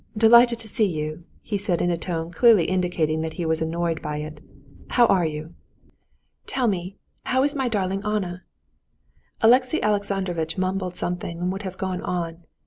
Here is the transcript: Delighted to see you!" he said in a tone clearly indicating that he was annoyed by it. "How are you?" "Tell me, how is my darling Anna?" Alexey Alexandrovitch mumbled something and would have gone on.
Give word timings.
Delighted 0.17 0.57
to 0.57 0.67
see 0.67 0.87
you!" 0.87 1.25
he 1.43 1.59
said 1.59 1.79
in 1.79 1.91
a 1.91 1.95
tone 1.95 2.31
clearly 2.31 2.65
indicating 2.65 3.21
that 3.21 3.33
he 3.33 3.45
was 3.45 3.61
annoyed 3.61 4.01
by 4.01 4.17
it. 4.17 4.41
"How 4.87 5.05
are 5.05 5.27
you?" 5.27 5.53
"Tell 6.47 6.65
me, 6.65 6.95
how 7.25 7.43
is 7.43 7.55
my 7.55 7.67
darling 7.67 8.01
Anna?" 8.03 8.41
Alexey 9.41 9.79
Alexandrovitch 9.83 10.57
mumbled 10.57 10.95
something 10.95 11.37
and 11.39 11.51
would 11.51 11.61
have 11.61 11.77
gone 11.77 12.01
on. 12.01 12.39